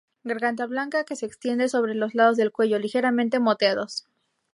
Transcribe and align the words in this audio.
Garganta 0.23 0.65
blanca 0.65 1.03
que 1.03 1.15
se 1.15 1.27
extiende 1.27 1.69
sobre 1.69 1.93
los 1.93 2.15
lados 2.15 2.35
del 2.35 2.51
cuello, 2.51 2.79
ligeramente 2.79 3.37
moteados. 3.37 4.07